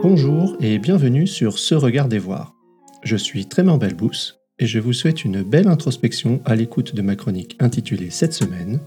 [0.00, 2.54] Bonjour et bienvenue sur Ce Regard des Voir.
[3.02, 7.16] Je suis Trément Belbous et je vous souhaite une belle introspection à l'écoute de ma
[7.16, 8.80] chronique intitulée cette semaine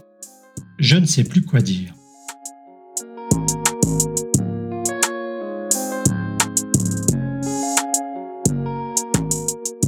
[0.80, 1.94] Je ne sais plus quoi dire.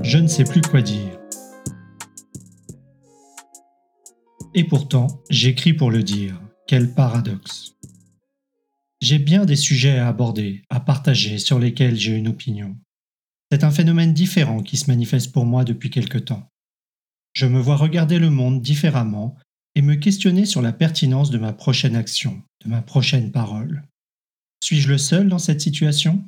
[0.03, 1.19] Je ne sais plus quoi dire.
[4.53, 6.39] Et pourtant, j'écris pour le dire.
[6.67, 7.73] Quel paradoxe.
[9.03, 12.77] J'ai bien des sujets à aborder, à partager, sur lesquels j'ai une opinion.
[13.51, 16.47] C'est un phénomène différent qui se manifeste pour moi depuis quelque temps.
[17.33, 19.35] Je me vois regarder le monde différemment
[19.75, 23.83] et me questionner sur la pertinence de ma prochaine action, de ma prochaine parole.
[24.63, 26.23] Suis-je le seul dans cette situation?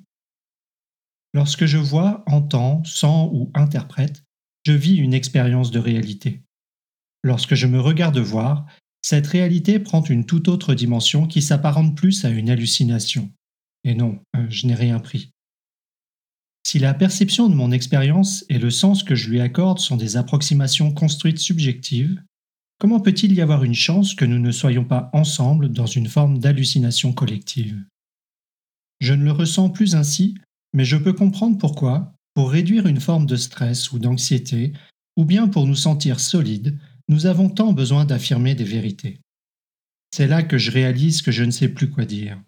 [1.34, 4.26] Lorsque je vois, entends, sens ou interprète,
[4.66, 6.42] je vis une expérience de réalité.
[7.24, 8.66] Lorsque je me regarde voir,
[9.06, 13.30] cette réalité prend une toute autre dimension qui s'apparente plus à une hallucination.
[13.84, 15.30] Et non, euh, je n'ai rien pris.
[16.66, 20.18] Si la perception de mon expérience et le sens que je lui accorde sont des
[20.18, 22.20] approximations construites subjectives,
[22.80, 26.40] comment peut-il y avoir une chance que nous ne soyons pas ensemble dans une forme
[26.40, 27.80] d'hallucination collective?
[29.02, 30.36] Je ne le ressens plus ainsi
[30.76, 34.74] mais je peux comprendre pourquoi, pour réduire une forme de stress ou d'anxiété,
[35.16, 39.20] ou bien pour nous sentir solides, nous avons tant besoin d'affirmer des vérités.
[40.12, 42.42] C'est là que je réalise que je ne sais plus quoi dire.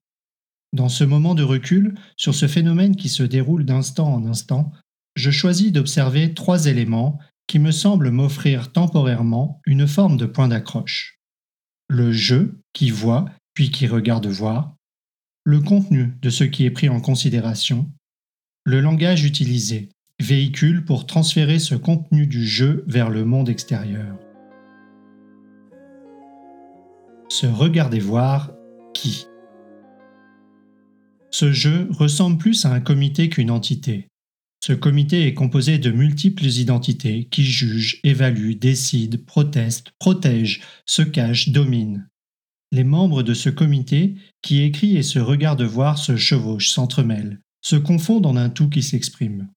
[0.73, 4.71] Dans ce moment de recul, sur ce phénomène qui se déroule d'instant en instant,
[5.15, 11.19] je choisis d'observer trois éléments qui me semblent m'offrir temporairement une forme de point d'accroche.
[11.89, 14.75] Le je qui voit puis qui regarde voir,
[15.43, 17.89] le contenu de ce qui est pris en considération,
[18.65, 24.17] le langage utilisé, véhicule pour transférer ce contenu du jeu vers le monde extérieur.
[27.29, 28.53] Se regarder voir
[28.93, 29.25] qui
[31.29, 34.07] Ce jeu ressemble plus à un comité qu'une entité.
[34.63, 41.49] Ce comité est composé de multiples identités qui jugent, évaluent, décident, protestent, protègent, se cachent,
[41.49, 42.07] dominent.
[42.71, 47.75] Les membres de ce comité, qui écrit et se regardent voir, se chevauchent, s'entremêlent, se
[47.75, 49.49] confondent en un tout qui s'exprime.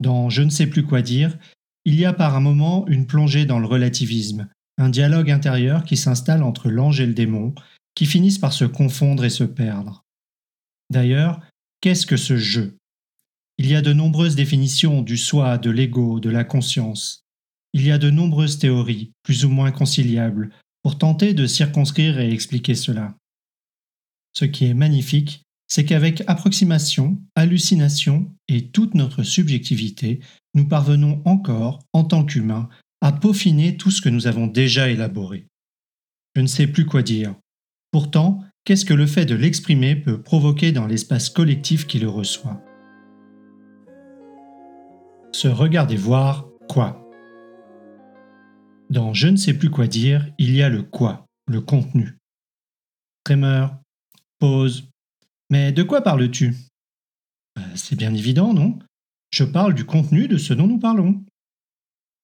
[0.00, 1.38] Dans Je ne sais plus quoi dire,
[1.84, 4.48] il y a par un moment une plongée dans le relativisme,
[4.80, 7.54] un dialogue intérieur qui s'installe entre l'ange et le démon,
[7.94, 10.04] qui finissent par se confondre et se perdre.
[10.88, 11.40] D'ailleurs,
[11.82, 12.78] qu'est-ce que ce jeu?
[13.58, 17.24] Il y a de nombreuses définitions du soi, de l'ego, de la conscience.
[17.74, 20.50] Il y a de nombreuses théories, plus ou moins conciliables,
[20.82, 23.14] pour tenter de circonscrire et expliquer cela.
[24.32, 30.20] Ce qui est magnifique, c'est qu'avec approximation, hallucination et toute notre subjectivité,
[30.54, 35.46] nous parvenons encore, en tant qu'humains, à peaufiner tout ce que nous avons déjà élaboré.
[36.36, 37.34] Je ne sais plus quoi dire.
[37.90, 42.62] Pourtant, qu'est-ce que le fait de l'exprimer peut provoquer dans l'espace collectif qui le reçoit?
[45.32, 47.08] Se regarder voir quoi?
[48.90, 52.18] Dans Je ne sais plus quoi dire, il y a le quoi, le contenu.
[53.24, 53.78] Tremeur,
[54.38, 54.88] pause,
[55.50, 56.54] mais de quoi parles-tu?
[57.58, 58.78] Euh, C'est bien évident, non?
[59.30, 61.24] Je parle du contenu de ce dont nous parlons.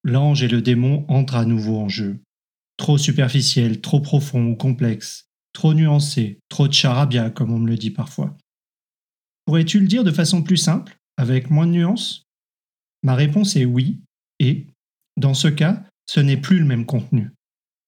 [0.08, 2.20] L'ange et le démon entrent à nouveau en jeu.
[2.76, 7.76] Trop superficiel, trop profond ou complexe, trop nuancé, trop de charabia, comme on me le
[7.76, 8.38] dit parfois.
[9.46, 12.22] Pourrais-tu le dire de façon plus simple, avec moins de nuances?
[13.02, 13.98] Ma réponse est oui,
[14.38, 14.68] et,
[15.16, 17.32] dans ce cas, ce n'est plus le même contenu.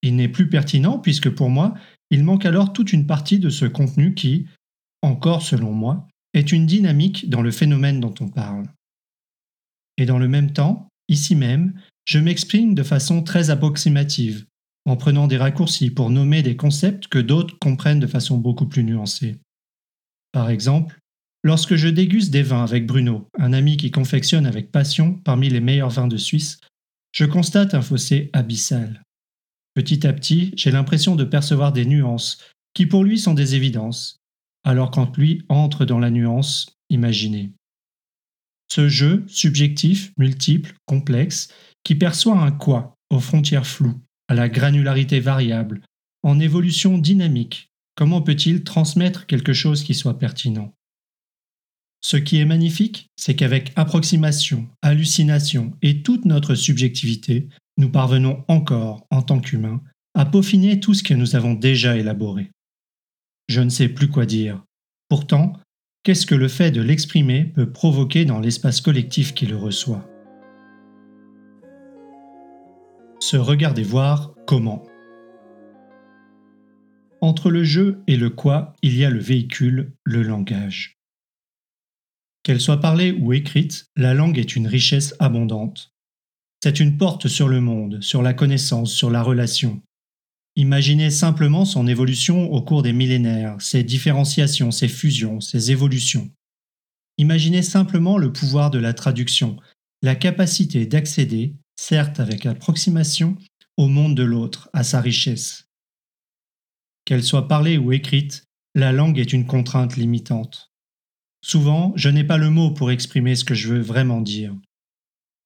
[0.03, 1.75] Il n'est plus pertinent puisque pour moi,
[2.11, 4.49] il manque alors toute une partie de ce contenu qui,
[5.03, 8.67] encore selon moi, est une dynamique dans le phénomène dont on parle.
[9.99, 14.47] Et dans le même temps, ici même, je m'exprime de façon très approximative,
[14.87, 18.83] en prenant des raccourcis pour nommer des concepts que d'autres comprennent de façon beaucoup plus
[18.83, 19.37] nuancée.
[20.33, 20.99] Par exemple,
[21.45, 25.61] lorsque je déguste des vins avec Bruno, un ami qui confectionne avec passion parmi les
[25.61, 26.61] meilleurs vins de Suisse,
[27.13, 29.03] je constate un fossé abyssal.
[29.75, 32.43] Petit à petit, j'ai l'impression de percevoir des nuances,
[32.73, 34.17] qui pour lui sont des évidences,
[34.65, 37.53] alors quand lui entre dans la nuance imaginée.
[38.71, 41.49] Ce jeu subjectif, multiple, complexe,
[41.85, 45.83] qui perçoit un quoi aux frontières floues, à la granularité variable,
[46.23, 50.75] en évolution dynamique, comment peut-il transmettre quelque chose qui soit pertinent?
[52.01, 59.07] Ce qui est magnifique, c'est qu'avec approximation, hallucination et toute notre subjectivité, nous parvenons encore,
[59.11, 59.83] en tant qu'humains,
[60.15, 62.51] à peaufiner tout ce que nous avons déjà élaboré.
[63.49, 64.63] Je ne sais plus quoi dire.
[65.09, 65.55] Pourtant,
[66.03, 70.09] qu'est-ce que le fait de l'exprimer peut provoquer dans l'espace collectif qui le reçoit?
[73.31, 74.87] Se regarder voir comment.
[77.21, 80.97] Entre le jeu et le quoi, il y a le véhicule, le langage.
[82.43, 85.93] Qu'elle soit parlée ou écrite, la langue est une richesse abondante.
[86.65, 89.83] C'est une porte sur le monde, sur la connaissance, sur la relation.
[90.57, 96.31] Imaginez simplement son évolution au cours des millénaires, ses différenciations, ses fusions, ses évolutions.
[97.19, 99.59] Imaginez simplement le pouvoir de la traduction,
[100.01, 103.37] la capacité d'accéder, certes avec approximation,
[103.77, 105.69] au monde de l'autre, à sa richesse.
[107.05, 108.45] Qu'elle soit parlée ou écrite,
[108.75, 110.71] la langue est une contrainte limitante.
[111.41, 114.55] Souvent, je n'ai pas le mot pour exprimer ce que je veux vraiment dire.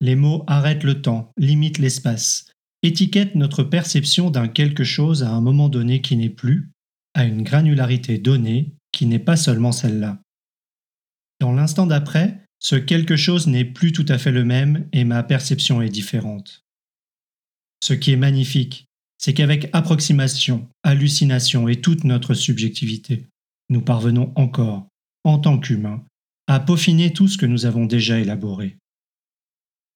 [0.00, 2.50] Les mots arrêtent le temps, limitent l'espace,
[2.82, 6.70] étiquettent notre perception d'un quelque chose à un moment donné qui n'est plus,
[7.14, 10.18] à une granularité donnée qui n'est pas seulement celle-là.
[11.40, 15.24] Dans l'instant d'après, ce quelque chose n'est plus tout à fait le même et ma
[15.24, 16.64] perception est différente.
[17.82, 18.86] Ce qui est magnifique,
[19.18, 23.26] c'est qu'avec approximation, hallucination et toute notre subjectivité,
[23.68, 24.86] nous parvenons encore,
[25.24, 26.04] en tant qu'humains,
[26.46, 28.76] à peaufiner tout ce que nous avons déjà élaboré.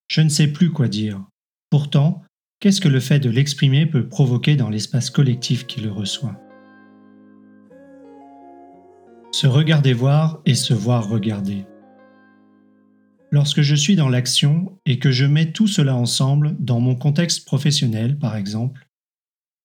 [0.09, 1.25] Je ne sais plus quoi dire.
[1.71, 2.25] Pourtant,
[2.59, 6.41] qu'est-ce que le fait de l'exprimer peut provoquer dans l'espace collectif qui le reçoit?
[9.31, 11.65] Se regarder voir et se voir regarder.
[13.31, 17.45] Lorsque je suis dans l'action et que je mets tout cela ensemble dans mon contexte
[17.45, 18.87] professionnel, par exemple,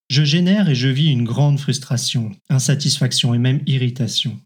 [0.10, 4.40] je génère et je vis une grande frustration, insatisfaction et même irritation.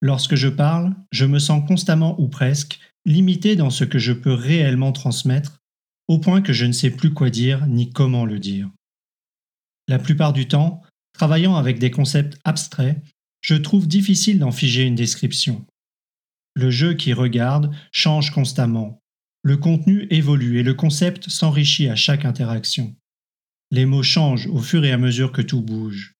[0.00, 4.32] Lorsque je parle, je me sens constamment ou presque limité dans ce que je peux
[4.32, 5.60] réellement transmettre,
[6.08, 8.70] au point que je ne sais plus quoi dire ni comment le dire.
[9.88, 10.82] La plupart du temps,
[11.12, 13.00] travaillant avec des concepts abstraits,
[13.42, 15.64] je trouve difficile d'en figer une description.
[16.54, 19.02] Le jeu qui regarde change constamment.
[19.42, 22.96] Le contenu évolue et le concept s'enrichit à chaque interaction.
[23.70, 26.14] Les mots changent au fur et à mesure que tout bouge.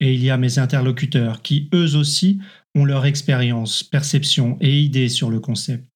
[0.00, 2.40] Et il y a mes interlocuteurs qui, eux aussi,
[2.74, 5.86] ont leur expérience, perception et idées sur le concept.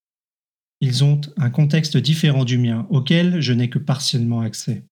[0.81, 4.85] Ils ont un contexte différent du mien auquel je n'ai que partiellement accès.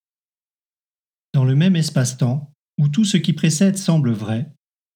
[1.33, 4.51] Dans le même espace-temps, où tout ce qui précède semble vrai,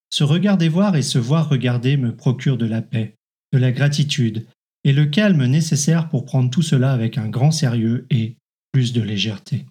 [0.10, 3.17] se regarder voir et se voir regarder me procure de la paix,
[3.54, 4.46] de la gratitude
[4.84, 8.38] et le calme nécessaire pour prendre tout cela avec un grand sérieux et
[8.72, 9.66] plus de légèreté.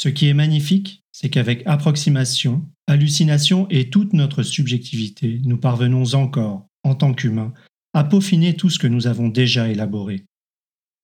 [0.00, 6.66] Ce qui est magnifique, c'est qu'avec approximation, hallucination et toute notre subjectivité, nous parvenons encore,
[6.84, 7.52] en tant qu'humains,
[7.94, 10.24] à peaufiner tout ce que nous avons déjà élaboré.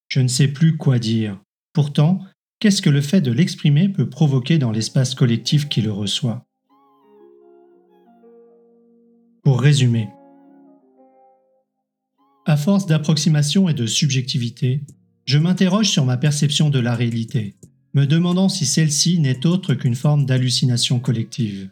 [0.09, 1.41] Je ne sais plus quoi dire.
[1.73, 2.21] Pourtant,
[2.61, 6.47] qu'est-ce que le fait de l'exprimer peut provoquer dans l'espace collectif qui le reçoit?
[9.43, 10.09] Pour résumer,
[12.57, 14.83] force d'approximation et de subjectivité,
[15.25, 17.57] je m'interroge sur ma perception de la réalité,
[17.95, 21.71] me demandant si celle-ci n'est autre qu'une forme d'hallucination collective.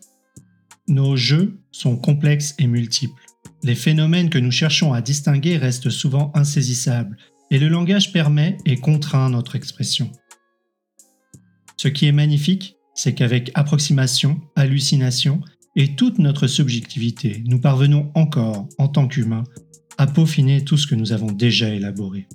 [0.88, 3.22] Nos jeux sont complexes et multiples.
[3.62, 7.16] Les phénomènes que nous cherchons à distinguer restent souvent insaisissables,
[7.50, 10.10] et le langage permet et contraint notre expression.
[11.76, 15.40] Ce qui est magnifique, c'est qu'avec approximation, hallucination
[15.76, 19.44] et toute notre subjectivité, nous parvenons encore, en tant qu'humains,
[19.98, 22.28] à peaufiner tout ce que nous avons déjà élaboré.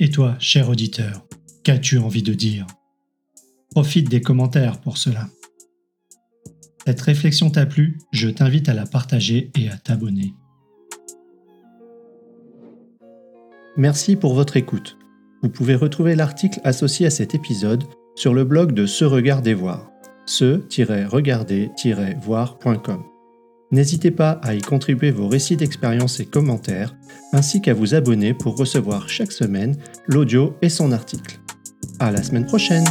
[0.00, 1.24] Et toi, cher auditeur,
[1.62, 2.66] qu'as-tu envie de dire?
[3.70, 5.28] Profite des commentaires pour cela.
[6.86, 10.34] Cette réflexion t'a plu, je t'invite à la partager et à t'abonner.
[13.76, 14.98] Merci pour votre écoute.
[15.42, 19.90] Vous pouvez retrouver l'article associé à cet épisode sur le blog de Se Regarder Voir,
[20.26, 23.13] se-regarder-voir.com.
[23.70, 26.94] N'hésitez pas à y contribuer vos récits d'expérience et commentaires,
[27.32, 31.40] ainsi qu'à vous abonner pour recevoir chaque semaine l'audio et son article.
[31.98, 32.84] À la semaine prochaine!